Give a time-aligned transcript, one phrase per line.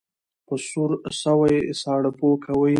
[0.25, 2.69] ـ په سور سوى، ساړه پو کوي.